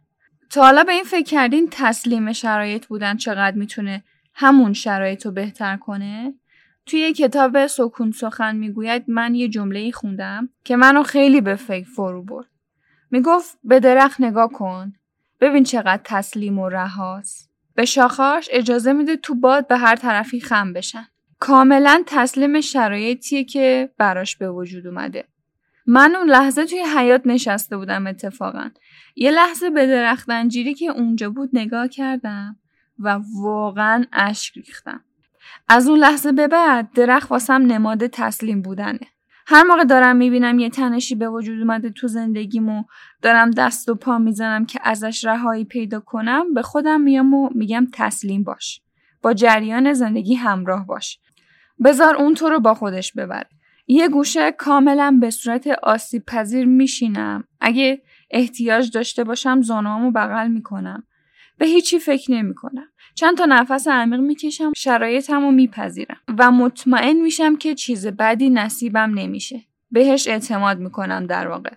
تا 0.50 0.62
حالا 0.62 0.84
به 0.84 0.92
این 0.92 1.04
فکر 1.04 1.24
کردین 1.24 1.68
تسلیم 1.72 2.34
شرایط 2.34 2.86
بودن 2.86 3.18
چقدر 3.18 3.58
می‌تونه 3.58 4.04
همون 4.34 4.74
شرایط 4.74 5.26
رو 5.26 5.32
بهتر 5.32 5.78
کنه؟ 5.78 6.34
توی 6.86 7.14
کتاب 7.14 7.68
سکون 7.68 8.12
سخن 8.12 8.56
می‌گوید 8.56 9.04
من 9.08 9.36
یه 9.36 9.48
جمله 9.48 9.92
خوندم 9.92 10.50
که 10.64 10.76
منو 10.76 11.04
خیلی 11.04 11.42
به 11.42 11.56
فکر 11.56 11.88
فرو 11.90 12.24
برد. 12.24 12.48
می‌گفت 13.12 13.58
به 13.64 13.80
درخت 13.80 14.22
نگاه 14.22 14.52
کن. 14.52 14.94
ببین 15.42 15.64
چقدر 15.64 16.02
تسلیم 16.04 16.60
و 16.60 16.70
رهاست. 16.70 17.52
به 17.76 17.86
شاخاش 17.86 18.50
اجازه 18.52 18.94
میده 18.94 19.18
تو 19.18 19.36
باد 19.36 19.68
به 19.68 19.78
هر 19.78 19.96
طرفی 19.96 20.40
خم 20.40 20.74
بشن. 20.74 21.08
کاملا 21.40 22.04
تسلیم 22.06 22.62
شرایطیه 22.62 23.44
که 23.44 23.90
براش 23.98 24.36
به 24.36 24.52
وجود 24.52 24.88
اومده. 24.88 25.26
من 25.88 26.16
اون 26.16 26.30
لحظه 26.30 26.66
توی 26.66 26.80
حیات 26.80 27.22
نشسته 27.26 27.78
بودم 27.78 28.08
اتفاقا. 28.08 28.70
یه 29.16 29.32
لحظه 29.32 29.70
به 29.70 29.88
درخت 29.88 30.30
انجیری 30.30 30.74
که 30.74 30.86
اونجا 30.86 31.30
بود 31.30 31.50
نگاه 31.54 31.88
کردم 31.88 32.58
و 33.00 33.20
واقعا 33.42 34.04
اشک 34.14 34.58
ریختم. 34.58 35.04
از 35.68 35.88
اون 35.88 36.00
لحظه 36.00 36.32
به 36.32 36.48
بعد 36.48 36.92
درخت 36.94 37.32
واسم 37.32 37.54
نماد 37.54 38.08
تسلیم 38.08 38.62
بودنه. 38.62 39.00
هر 39.48 39.64
موقع 39.64 39.84
دارم 39.84 40.16
می‌بینم 40.16 40.60
یه 40.60 40.70
تنشی 40.70 41.16
به 41.16 41.30
وجود 41.30 41.60
اومده 41.60 41.90
تو 41.90 42.08
زندگیمو 42.08 42.84
دارم 43.22 43.52
دست 43.52 43.90
و 43.90 43.96
پا 43.96 44.18
می‌زنم 44.18 44.66
که 44.66 44.80
ازش 44.84 45.26
رهایی 45.26 45.66
پیدا 45.66 46.00
کنم 46.00 46.54
به 46.54 46.62
خودم 46.62 47.02
میام 47.02 47.34
و 47.34 47.50
میگم 47.56 47.88
تسلیم 47.94 48.44
باش. 48.44 48.82
با 49.22 49.34
جریان 49.34 49.94
زندگی 49.94 50.36
همراه 50.36 50.88
باش. 50.88 51.20
بذار 51.84 52.16
اون 52.16 52.34
تو 52.34 52.50
رو 52.50 52.60
با 52.60 52.74
خودش 52.74 53.14
ببر 53.14 53.44
یه 53.88 54.10
گوشه 54.10 54.52
کاملا 54.52 55.18
به 55.22 55.30
صورت 55.30 55.68
آسیب 55.68 56.26
پذیر 56.26 56.66
میشینم. 56.66 57.44
اگه 57.62 58.02
احتیاج 58.32 58.92
داشته 58.92 59.24
باشم 59.24 59.62
زانوامو 59.62 60.12
بغل 60.12 60.48
می‌کنم. 60.48 61.04
به 61.58 61.66
هیچی 61.66 62.00
فکر 62.00 62.32
نمی‌کنم. 62.32 62.88
چند 63.16 63.38
تا 63.38 63.46
نفس 63.46 63.88
عمیق 63.88 64.20
می‌کشم 64.20 64.72
شرایطم 64.78 65.42
رو 65.42 65.52
میپذیرم 65.52 66.18
و 66.38 66.52
مطمئن 66.52 67.16
میشم 67.16 67.56
که 67.56 67.76
چیز 67.76 68.08
بدی 68.08 68.50
نصیبم 68.50 69.12
نمیشه. 69.20 69.62
بهش 69.92 70.28
اعتماد 70.28 70.80
می‌کنم 70.80 71.26
در 71.28 71.48
واقع. 71.48 71.74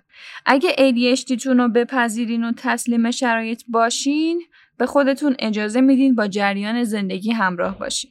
اگه 0.47 0.71
ADHD 0.79 1.43
تون 1.43 1.59
رو 1.59 1.69
بپذیرین 1.69 2.45
و 2.45 2.53
تسلیم 2.57 3.11
شرایط 3.11 3.63
باشین 3.69 4.43
به 4.79 4.87
خودتون 4.87 5.37
اجازه 5.39 5.81
میدین 5.81 6.15
با 6.15 6.29
جریان 6.29 6.85
زندگی 6.85 7.33
همراه 7.33 7.79
باشین. 7.79 8.11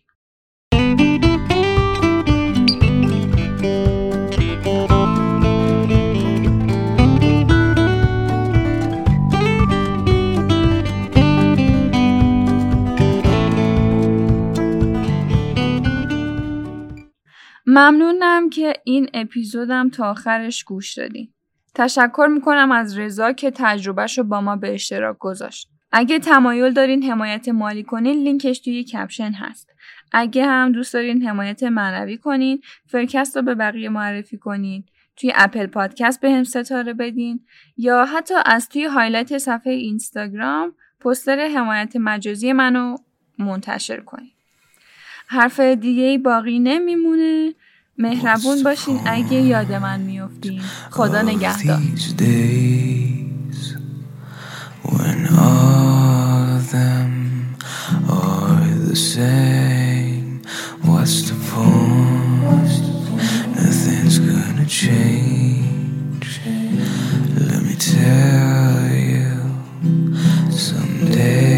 ممنونم 17.77 18.49
که 18.49 18.73
این 18.83 19.09
اپیزودم 19.13 19.89
تا 19.89 20.09
آخرش 20.09 20.63
گوش 20.63 20.93
دادین. 20.93 21.33
تشکر 21.75 22.27
می‌کنم 22.31 22.71
از 22.71 22.97
رضا 22.97 23.31
که 23.31 23.51
تجربهش 23.55 24.17
رو 24.17 24.23
با 24.23 24.41
ما 24.41 24.55
به 24.55 24.73
اشتراک 24.73 25.17
گذاشت. 25.19 25.69
اگه 25.91 26.19
تمایل 26.19 26.73
دارین 26.73 27.03
حمایت 27.03 27.49
مالی 27.49 27.83
کنین 27.83 28.23
لینکش 28.23 28.59
توی 28.59 28.83
کپشن 28.83 29.31
هست. 29.31 29.69
اگه 30.11 30.45
هم 30.45 30.71
دوست 30.71 30.93
دارین 30.93 31.27
حمایت 31.27 31.63
معنوی 31.63 32.17
کنین 32.17 32.61
فرکست 32.87 33.35
رو 33.35 33.41
به 33.41 33.55
بقیه 33.55 33.89
معرفی 33.89 34.37
کنین. 34.37 34.83
توی 35.15 35.31
اپل 35.35 35.65
پادکست 35.65 36.21
به 36.21 36.31
هم 36.31 36.43
ستاره 36.43 36.93
بدین 36.93 37.45
یا 37.77 38.05
حتی 38.05 38.33
از 38.45 38.69
توی 38.69 38.85
highlight 38.85 39.37
صفحه 39.37 39.73
اینستاگرام 39.73 40.75
پستر 40.99 41.47
حمایت 41.47 41.95
مجازی 41.95 42.53
منو 42.53 42.95
منتشر 43.39 43.99
کنین. 43.99 44.36
حرف 45.27 45.59
دیگه 45.59 46.17
باقی 46.17 46.59
نمیمونه. 46.59 47.53
مهربون 47.97 48.63
باشین 48.63 48.99
اگه 49.05 49.33
یاد 49.33 49.73
من 49.73 49.99
میافتین. 49.99 50.61
خدا 50.91 51.21
نگهدار. 51.21 51.81
someday. 70.57 71.56